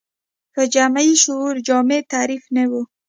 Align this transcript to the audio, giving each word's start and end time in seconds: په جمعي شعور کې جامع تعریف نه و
په 0.53 0.61
جمعي 0.73 1.11
شعور 1.23 1.55
کې 1.59 1.63
جامع 1.67 1.99
تعریف 2.13 2.43
نه 2.55 2.63
و 2.69 2.73